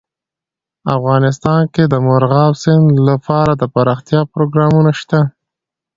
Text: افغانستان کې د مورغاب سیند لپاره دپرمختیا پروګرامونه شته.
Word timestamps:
افغانستان 0.97 1.61
کې 1.73 1.83
د 1.87 1.93
مورغاب 2.07 2.53
سیند 2.63 2.87
لپاره 3.09 3.51
دپرمختیا 3.63 4.21
پروګرامونه 4.33 4.91
شته. 4.99 5.19